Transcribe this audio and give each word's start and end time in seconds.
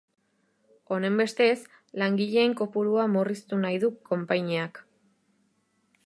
Honenbestez, 0.95 1.59
langileen 2.03 2.55
kopurua 2.61 3.05
murriztu 3.17 3.59
nahi 3.67 3.81
du 3.83 3.91
konpainiak. 4.09 4.81